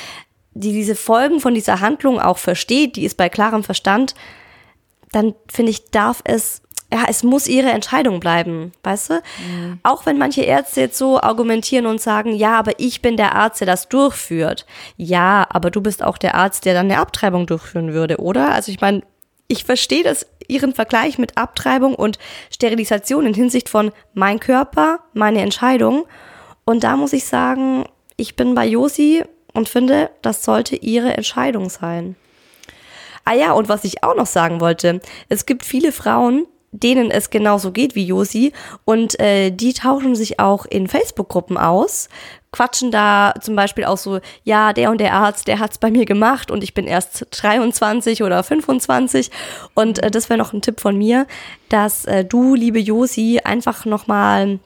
die 0.55 0.73
diese 0.73 0.97
Folgen 0.97 1.39
von 1.39 1.55
dieser 1.55 1.81
Handlung 1.81 2.21
auch 2.21 2.39
versteht, 2.39 2.97
die 2.97 3.05
ist 3.05 3.17
bei 3.17 3.29
klarem 3.29 3.63
Verstand, 3.63 4.17
dann 5.13 5.35
finde 5.49 5.71
ich, 5.71 5.91
darf 5.91 6.21
es 6.25 6.62
ja, 6.93 7.05
es 7.09 7.23
muss 7.23 7.47
ihre 7.49 7.71
Entscheidung 7.71 8.21
bleiben, 8.21 8.73
weißt 8.83 9.11
du? 9.11 9.15
Mhm. 9.15 9.81
Auch 9.83 10.05
wenn 10.05 10.19
manche 10.19 10.43
Ärzte 10.43 10.83
jetzt 10.83 10.99
so 10.99 11.19
argumentieren 11.19 11.87
und 11.87 12.03
sagen, 12.03 12.35
ja, 12.35 12.59
aber 12.59 12.73
ich 12.79 13.01
bin 13.01 13.17
der 13.17 13.35
Arzt, 13.35 13.61
der 13.61 13.67
das 13.67 13.89
durchführt. 13.89 14.67
Ja, 14.99 15.47
aber 15.49 15.71
du 15.71 15.81
bist 15.81 16.03
auch 16.03 16.19
der 16.19 16.35
Arzt, 16.35 16.67
der 16.67 16.75
dann 16.75 16.91
eine 16.91 17.01
Abtreibung 17.01 17.47
durchführen 17.47 17.95
würde, 17.95 18.19
oder? 18.19 18.53
Also 18.53 18.71
ich 18.71 18.81
meine, 18.81 19.03
ich 19.49 19.65
verstehe 19.65 20.03
das, 20.03 20.27
ihren 20.49 20.75
Vergleich 20.75 21.19
mit 21.19 21.39
Abtreibung 21.39 21.95
und 21.95 22.19
Sterilisation 22.51 23.25
in 23.25 23.35
Hinsicht 23.35 23.71
von 23.71 23.91
mein 24.13 24.39
Körper, 24.39 25.01
meine 25.15 25.41
Entscheidung. 25.41 26.05
Und 26.65 26.85
da 26.85 26.97
muss 26.97 27.15
ich 27.15 27.25
sagen, 27.25 27.87
ich 28.17 28.37
bin 28.37 28.55
bei 28.55 28.67
Josi 28.67 29.25
und 29.55 29.69
finde, 29.69 30.11
das 30.21 30.45
sollte 30.45 30.77
ihre 30.77 31.17
Entscheidung 31.17 31.71
sein. 31.71 32.17
Ah 33.25 33.35
ja, 33.35 33.53
und 33.53 33.69
was 33.69 33.85
ich 33.85 34.03
auch 34.03 34.17
noch 34.17 34.27
sagen 34.27 34.61
wollte, 34.61 35.01
es 35.29 35.47
gibt 35.47 35.65
viele 35.65 35.93
Frauen, 35.93 36.47
denen 36.73 37.11
es 37.11 37.31
genauso 37.31 37.71
geht 37.71 37.95
wie 37.95 38.07
Josi 38.07 38.53
und 38.85 39.21
äh, 39.21 39.51
die 39.51 39.75
tauschen 39.75 40.15
sich 40.17 40.41
auch 40.41 40.65
in 40.65 40.89
Facebook-Gruppen 40.89 41.59
aus, 41.59 42.09
quatschen 42.51 42.91
da 42.91 43.35
zum 43.41 43.57
Beispiel 43.57 43.85
auch 43.85 43.99
so, 43.99 44.21
ja, 44.45 44.73
der 44.73 44.91
und 44.91 45.01
der 45.01 45.15
Arzt, 45.15 45.49
der 45.49 45.59
hat's 45.59 45.79
bei 45.79 45.91
mir 45.91 46.07
gemacht 46.07 46.51
und 46.51 46.65
ich 46.65 46.75
bin 46.75 46.87
erst 46.87 47.27
23 47.31 48.23
oder 48.23 48.43
25 48.43 49.31
und 49.75 50.03
äh, 50.03 50.11
das 50.11 50.31
wäre 50.31 50.39
noch 50.39 50.53
ein 50.53 50.63
Tipp 50.63 50.81
von 50.81 50.97
mir, 50.97 51.27
dass 51.69 52.07
äh, 52.07 52.25
du, 52.25 52.55
liebe 52.55 52.79
Josi, 52.79 53.41
einfach 53.45 53.85
nochmal 53.85 54.59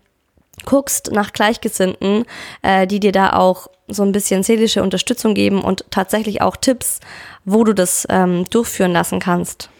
guckst 0.64 1.12
nach 1.12 1.32
Gleichgesinnten, 1.32 2.24
äh, 2.62 2.86
die 2.86 3.00
dir 3.00 3.12
da 3.12 3.34
auch 3.34 3.68
so 3.88 4.02
ein 4.02 4.12
bisschen 4.12 4.42
seelische 4.42 4.82
Unterstützung 4.82 5.34
geben 5.34 5.60
und 5.62 5.84
tatsächlich 5.90 6.40
auch 6.42 6.56
Tipps, 6.56 7.00
wo 7.44 7.62
du 7.62 7.72
das 7.72 8.06
ähm, 8.10 8.44
durchführen 8.50 8.92
lassen 8.92 9.20
kannst. 9.20 9.70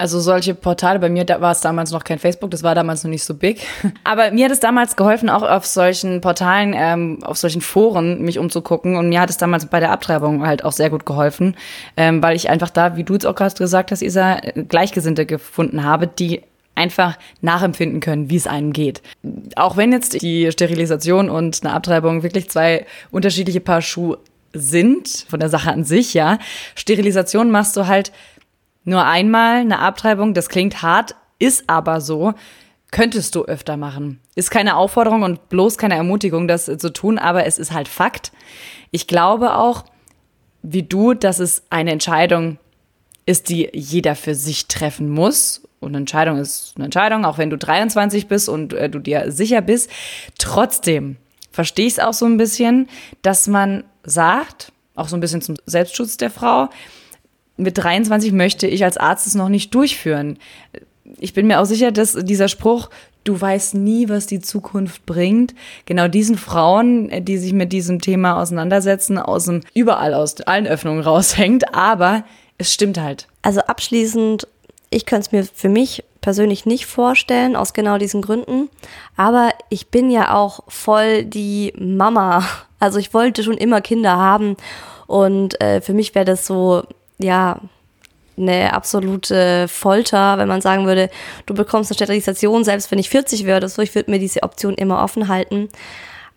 Also 0.00 0.18
solche 0.18 0.54
Portale, 0.54 0.98
bei 0.98 1.10
mir 1.10 1.26
da 1.26 1.42
war 1.42 1.52
es 1.52 1.60
damals 1.60 1.90
noch 1.90 2.04
kein 2.04 2.18
Facebook, 2.18 2.50
das 2.50 2.62
war 2.62 2.74
damals 2.74 3.04
noch 3.04 3.10
nicht 3.10 3.22
so 3.22 3.34
big. 3.34 3.60
Aber 4.04 4.30
mir 4.30 4.46
hat 4.46 4.52
es 4.52 4.58
damals 4.58 4.96
geholfen, 4.96 5.28
auch 5.28 5.42
auf 5.42 5.66
solchen 5.66 6.22
Portalen, 6.22 6.74
ähm, 6.74 7.18
auf 7.22 7.36
solchen 7.36 7.60
Foren 7.60 8.22
mich 8.22 8.38
umzugucken. 8.38 8.96
Und 8.96 9.10
mir 9.10 9.20
hat 9.20 9.28
es 9.28 9.36
damals 9.36 9.66
bei 9.66 9.78
der 9.78 9.92
Abtreibung 9.92 10.46
halt 10.46 10.64
auch 10.64 10.72
sehr 10.72 10.88
gut 10.88 11.04
geholfen, 11.04 11.54
ähm, 11.98 12.22
weil 12.22 12.34
ich 12.34 12.48
einfach 12.48 12.70
da, 12.70 12.96
wie 12.96 13.04
du 13.04 13.14
es 13.14 13.26
auch 13.26 13.34
gerade 13.34 13.54
gesagt 13.54 13.90
hast, 13.90 14.00
Isa, 14.00 14.36
Gleichgesinnte 14.68 15.26
gefunden 15.26 15.84
habe, 15.84 16.06
die 16.06 16.44
einfach 16.74 17.18
nachempfinden 17.42 18.00
können, 18.00 18.30
wie 18.30 18.36
es 18.36 18.46
einem 18.46 18.72
geht. 18.72 19.02
Auch 19.56 19.76
wenn 19.76 19.92
jetzt 19.92 20.22
die 20.22 20.50
Sterilisation 20.50 21.28
und 21.28 21.62
eine 21.62 21.74
Abtreibung 21.74 22.22
wirklich 22.22 22.48
zwei 22.48 22.86
unterschiedliche 23.10 23.60
Paar 23.60 23.82
Schuhe 23.82 24.16
sind, 24.54 25.26
von 25.28 25.40
der 25.40 25.48
Sache 25.48 25.70
an 25.70 25.84
sich, 25.84 26.14
ja. 26.14 26.38
Sterilisation 26.74 27.50
machst 27.50 27.76
du 27.76 27.86
halt 27.86 28.12
nur 28.90 29.06
einmal 29.06 29.60
eine 29.60 29.78
Abtreibung, 29.78 30.34
das 30.34 30.48
klingt 30.48 30.82
hart, 30.82 31.14
ist 31.38 31.64
aber 31.68 32.00
so, 32.00 32.34
könntest 32.90 33.34
du 33.36 33.44
öfter 33.44 33.76
machen. 33.76 34.20
Ist 34.34 34.50
keine 34.50 34.76
Aufforderung 34.76 35.22
und 35.22 35.48
bloß 35.48 35.78
keine 35.78 35.94
Ermutigung, 35.94 36.48
das 36.48 36.66
zu 36.66 36.92
tun, 36.92 37.16
aber 37.16 37.46
es 37.46 37.58
ist 37.58 37.72
halt 37.72 37.88
Fakt. 37.88 38.32
Ich 38.90 39.06
glaube 39.06 39.54
auch, 39.54 39.84
wie 40.62 40.82
du, 40.82 41.14
dass 41.14 41.38
es 41.38 41.62
eine 41.70 41.92
Entscheidung 41.92 42.58
ist, 43.26 43.48
die 43.48 43.70
jeder 43.72 44.16
für 44.16 44.34
sich 44.34 44.66
treffen 44.66 45.08
muss. 45.08 45.62
Und 45.78 45.90
eine 45.90 45.98
Entscheidung 45.98 46.38
ist 46.38 46.72
eine 46.74 46.86
Entscheidung, 46.86 47.24
auch 47.24 47.38
wenn 47.38 47.48
du 47.48 47.56
23 47.56 48.26
bist 48.26 48.48
und 48.48 48.72
äh, 48.72 48.90
du 48.90 48.98
dir 48.98 49.30
sicher 49.30 49.62
bist. 49.62 49.88
Trotzdem 50.36 51.16
verstehe 51.52 51.86
ich 51.86 51.94
es 51.94 51.98
auch 52.00 52.12
so 52.12 52.26
ein 52.26 52.36
bisschen, 52.36 52.88
dass 53.22 53.46
man 53.46 53.84
sagt, 54.02 54.72
auch 54.96 55.08
so 55.08 55.16
ein 55.16 55.20
bisschen 55.20 55.42
zum 55.42 55.54
Selbstschutz 55.64 56.16
der 56.16 56.30
Frau, 56.30 56.68
mit 57.60 57.78
23 57.78 58.32
möchte 58.32 58.66
ich 58.66 58.84
als 58.84 58.96
Arzt 58.96 59.26
es 59.26 59.34
noch 59.34 59.48
nicht 59.48 59.74
durchführen. 59.74 60.38
Ich 61.18 61.34
bin 61.34 61.46
mir 61.46 61.60
auch 61.60 61.64
sicher, 61.64 61.92
dass 61.92 62.14
dieser 62.14 62.48
Spruch, 62.48 62.88
du 63.24 63.38
weißt 63.38 63.74
nie, 63.74 64.08
was 64.08 64.26
die 64.26 64.40
Zukunft 64.40 65.04
bringt, 65.06 65.54
genau 65.84 66.08
diesen 66.08 66.38
Frauen, 66.38 67.10
die 67.24 67.38
sich 67.38 67.52
mit 67.52 67.72
diesem 67.72 68.00
Thema 68.00 68.40
auseinandersetzen, 68.40 69.18
aus 69.18 69.46
dem, 69.46 69.60
überall 69.74 70.14
aus 70.14 70.40
allen 70.42 70.66
Öffnungen 70.66 71.02
raushängt, 71.02 71.74
aber 71.74 72.24
es 72.58 72.72
stimmt 72.72 73.00
halt. 73.00 73.26
Also 73.42 73.60
abschließend, 73.60 74.46
ich 74.90 75.06
könnte 75.06 75.26
es 75.26 75.32
mir 75.32 75.44
für 75.44 75.68
mich 75.68 76.04
persönlich 76.20 76.66
nicht 76.66 76.86
vorstellen, 76.86 77.56
aus 77.56 77.72
genau 77.72 77.98
diesen 77.98 78.22
Gründen. 78.22 78.68
Aber 79.16 79.50
ich 79.68 79.88
bin 79.88 80.10
ja 80.10 80.34
auch 80.34 80.60
voll 80.68 81.24
die 81.24 81.72
Mama. 81.78 82.44
Also 82.78 82.98
ich 82.98 83.14
wollte 83.14 83.42
schon 83.42 83.56
immer 83.56 83.80
Kinder 83.80 84.16
haben. 84.16 84.56
Und 85.06 85.60
äh, 85.60 85.80
für 85.80 85.94
mich 85.94 86.14
wäre 86.14 86.24
das 86.24 86.46
so 86.46 86.84
ja, 87.22 87.60
eine 88.36 88.72
absolute 88.72 89.68
Folter, 89.68 90.38
wenn 90.38 90.48
man 90.48 90.60
sagen 90.60 90.86
würde, 90.86 91.10
du 91.46 91.54
bekommst 91.54 91.90
eine 91.90 91.96
Sterilisation, 91.96 92.64
selbst 92.64 92.90
wenn 92.90 92.98
ich 92.98 93.10
40 93.10 93.44
würde. 93.44 93.68
So, 93.68 93.82
ich 93.82 93.94
würde 93.94 94.10
mir 94.10 94.18
diese 94.18 94.42
Option 94.42 94.74
immer 94.74 95.02
offen 95.02 95.28
halten. 95.28 95.68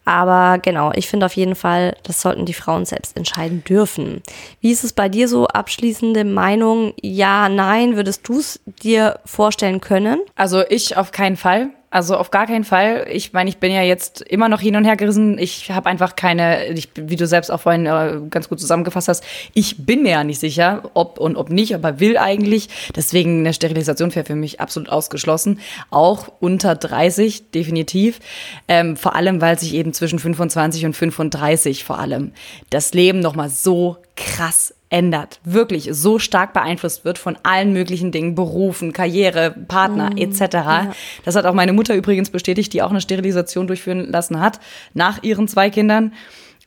Aber 0.06 0.60
genau, 0.60 0.92
ich 0.94 1.08
finde 1.08 1.26
auf 1.26 1.36
jeden 1.36 1.56
Fall, 1.56 1.96
das 2.04 2.22
sollten 2.22 2.46
die 2.46 2.54
Frauen 2.54 2.86
selbst 2.86 3.16
entscheiden 3.16 3.64
dürfen. 3.64 4.22
Wie 4.60 4.72
ist 4.72 4.84
es 4.84 4.92
bei 4.92 5.08
dir 5.08 5.30
so? 5.30 5.48
Abschließende 5.48 6.26
Meinung? 6.26 6.94
Ja, 7.02 7.48
nein, 7.48 7.96
würdest 7.96 8.28
du 8.28 8.40
es 8.40 8.60
dir 8.66 9.20
vorstellen 9.26 9.80
können? 9.80 10.20
Also 10.36 10.64
ich 10.70 10.98
auf 10.98 11.12
keinen 11.12 11.38
Fall. 11.38 11.70
Also 11.94 12.18
auf 12.18 12.32
gar 12.32 12.48
keinen 12.48 12.64
Fall. 12.64 13.06
Ich 13.12 13.34
meine, 13.34 13.52
ich 13.52 13.60
bin 13.60 13.72
ja 13.72 13.84
jetzt 13.84 14.22
immer 14.24 14.50
noch 14.50 14.60
hin 14.60 14.76
und 14.76 14.84
her 14.84 14.96
gerissen. 14.96 15.38
Ich 15.38 15.70
habe 15.70 15.88
einfach 15.88 16.16
keine, 16.16 16.66
ich, 16.70 16.90
wie 16.96 17.18
du 17.18 17.28
selbst 17.28 17.52
auch 17.52 17.62
vorhin 17.62 17.86
äh, 17.86 18.20
ganz 18.32 18.50
gut 18.50 18.60
zusammengefasst 18.60 19.10
hast, 19.10 19.24
ich 19.54 19.86
bin 19.86 20.02
mir 20.02 20.14
ja 20.14 20.24
nicht 20.24 20.40
sicher, 20.40 20.90
ob 20.96 21.20
und 21.20 21.36
ob 21.36 21.52
nicht, 21.52 21.76
aber 21.76 22.00
will 22.00 22.18
eigentlich. 22.18 22.70
Deswegen 22.96 23.42
eine 23.42 23.54
Sterilisation 23.54 24.14
wäre 24.16 24.26
für 24.26 24.34
mich 24.34 24.60
absolut 24.60 24.90
ausgeschlossen. 24.90 25.60
Auch 25.92 26.32
unter 26.40 26.74
30 26.74 27.52
definitiv. 27.52 28.20
Ähm, 28.68 28.98
vor 28.98 29.16
allem, 29.16 29.40
weil 29.40 29.60
sich 29.60 29.76
eben 29.76 29.94
zwischen 29.94 30.18
25 30.18 30.88
und 30.88 30.96
35 30.96 31.84
vor 31.84 32.00
allem 32.00 32.32
das 32.72 32.96
Leben 32.96 33.20
nochmal 33.20 33.52
so 33.52 33.98
krass 34.16 34.74
ändert, 34.94 35.40
wirklich 35.44 35.90
so 35.92 36.20
stark 36.20 36.54
beeinflusst 36.54 37.04
wird 37.04 37.18
von 37.18 37.36
allen 37.42 37.74
möglichen 37.74 38.12
Dingen, 38.12 38.36
Berufen, 38.36 38.94
Karriere, 38.94 39.50
Partner 39.68 40.12
mm, 40.12 40.18
etc. 40.18 40.40
Ja. 40.54 40.92
Das 41.26 41.36
hat 41.36 41.46
auch 41.46 41.56
meine 41.56 41.74
Mutter 41.74 41.96
übrigens 41.96 42.30
bestätigt, 42.30 42.72
die 42.74 42.84
auch 42.84 42.92
eine 42.92 43.02
Sterilisation 43.02 43.66
durchführen 43.66 44.12
lassen 44.12 44.40
hat 44.40 44.60
nach 44.94 45.24
ihren 45.24 45.48
zwei 45.48 45.72
Kindern. 45.72 46.14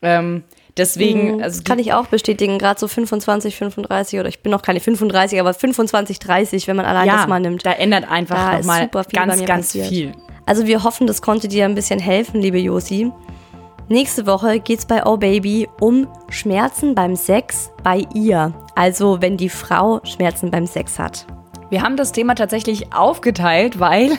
Ähm, 0.02 0.42
Deswegen, 0.76 1.37
mhm, 1.37 1.42
also 1.42 1.62
kann 1.62 1.78
ich 1.78 1.95
auch 1.95 2.09
bestätigen, 2.09 2.59
gerade 2.59 2.78
so 2.78 2.87
25, 2.87 3.56
35 3.56 4.21
oder 4.21 4.28
ich 4.28 4.40
bin 4.40 4.52
noch 4.52 4.61
keine 4.61 4.78
35, 4.78 5.40
aber 5.40 5.54
25, 5.54 6.18
30, 6.18 6.68
wenn 6.68 6.76
man 6.76 6.85
allein 6.85 7.06
ja, 7.06 7.16
das 7.16 7.28
mal 7.28 7.40
nimmt. 7.40 7.64
Da 7.64 7.73
ändert 7.73 8.11
einfach 8.11 8.59
nochmal 8.59 8.90
ganz, 9.11 9.42
ganz 9.47 9.68
passiert. 9.68 9.87
viel. 9.87 10.12
Also 10.45 10.66
wir 10.66 10.83
hoffen, 10.83 11.06
das 11.06 11.23
konnte 11.23 11.49
dir 11.49 11.64
ein 11.64 11.75
bisschen 11.75 11.99
helfen, 11.99 12.42
liebe 12.42 12.59
Josi. 12.59 13.11
Nächste 13.88 14.26
Woche 14.26 14.59
geht 14.59 14.81
es 14.81 14.85
bei 14.85 15.07
Oh 15.07 15.16
Baby 15.16 15.69
um 15.81 16.09
Schmerzen 16.28 16.97
beim 16.97 17.14
Sex 17.14 17.71
bei 17.85 18.05
ihr. 18.14 18.52
Also 18.75 19.23
wenn 19.23 19.37
die 19.37 19.49
Frau 19.49 20.00
Schmerzen 20.02 20.50
beim 20.50 20.66
Sex 20.66 20.99
hat. 20.99 21.25
Wir 21.71 21.83
haben 21.83 21.97
das 21.97 22.11
Thema 22.11 22.35
tatsächlich 22.35 22.93
aufgeteilt, 22.93 23.78
weil 23.78 24.11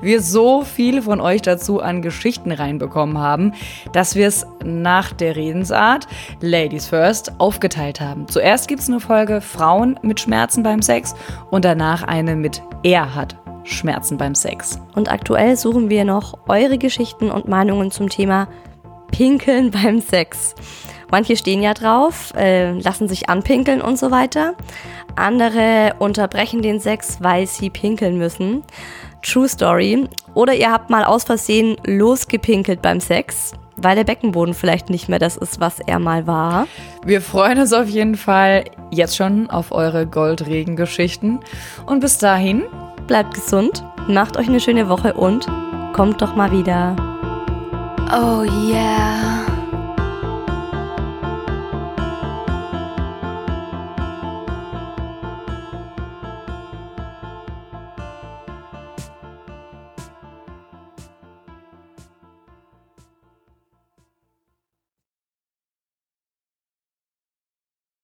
wir 0.00 0.22
so 0.22 0.62
viele 0.62 1.02
von 1.02 1.20
euch 1.20 1.42
dazu 1.42 1.80
an 1.80 2.02
Geschichten 2.02 2.52
reinbekommen 2.52 3.18
haben, 3.18 3.52
dass 3.92 4.14
wir 4.14 4.28
es 4.28 4.46
nach 4.64 5.12
der 5.12 5.34
Redensart 5.34 6.06
Ladies 6.40 6.86
First 6.86 7.32
aufgeteilt 7.38 8.00
haben. 8.00 8.28
Zuerst 8.28 8.68
gibt 8.68 8.82
es 8.82 8.88
eine 8.88 9.00
Folge 9.00 9.40
Frauen 9.40 9.98
mit 10.02 10.20
Schmerzen 10.20 10.62
beim 10.62 10.82
Sex 10.82 11.16
und 11.50 11.64
danach 11.64 12.04
eine 12.04 12.36
mit 12.36 12.62
Er 12.84 13.16
hat 13.16 13.36
Schmerzen 13.64 14.18
beim 14.18 14.36
Sex. 14.36 14.78
Und 14.94 15.10
aktuell 15.10 15.56
suchen 15.56 15.90
wir 15.90 16.04
noch 16.04 16.38
eure 16.46 16.78
Geschichten 16.78 17.32
und 17.32 17.48
Meinungen 17.48 17.90
zum 17.90 18.08
Thema 18.08 18.46
Pinkeln 19.10 19.70
beim 19.82 20.00
Sex. 20.00 20.54
Manche 21.10 21.36
stehen 21.36 21.62
ja 21.62 21.72
drauf, 21.72 22.32
äh, 22.36 22.72
lassen 22.72 23.08
sich 23.08 23.28
anpinkeln 23.28 23.80
und 23.80 23.98
so 23.98 24.10
weiter. 24.10 24.54
Andere 25.14 25.94
unterbrechen 25.98 26.62
den 26.62 26.80
Sex, 26.80 27.18
weil 27.20 27.46
sie 27.46 27.70
pinkeln 27.70 28.18
müssen. 28.18 28.62
True 29.22 29.48
Story. 29.48 30.08
Oder 30.34 30.54
ihr 30.54 30.72
habt 30.72 30.90
mal 30.90 31.04
aus 31.04 31.24
Versehen 31.24 31.76
losgepinkelt 31.86 32.82
beim 32.82 33.00
Sex, 33.00 33.52
weil 33.76 33.94
der 33.96 34.04
Beckenboden 34.04 34.52
vielleicht 34.52 34.90
nicht 34.90 35.08
mehr 35.08 35.18
das 35.18 35.36
ist, 35.36 35.60
was 35.60 35.78
er 35.80 36.00
mal 36.00 36.26
war. 36.26 36.66
Wir 37.04 37.20
freuen 37.20 37.60
uns 37.60 37.72
auf 37.72 37.88
jeden 37.88 38.16
Fall 38.16 38.64
jetzt 38.90 39.16
schon 39.16 39.48
auf 39.48 39.70
eure 39.70 40.06
Goldregen-Geschichten. 40.06 41.38
Und 41.86 42.00
bis 42.00 42.18
dahin, 42.18 42.64
Bleibt 43.06 43.34
gesund, 43.34 43.84
macht 44.08 44.36
euch 44.36 44.48
eine 44.48 44.58
schöne 44.58 44.88
Woche 44.88 45.14
und 45.14 45.46
kommt 45.92 46.20
doch 46.22 46.34
mal 46.34 46.50
wieder. 46.50 47.15
Oh 48.08 48.44
yeah. 48.44 49.55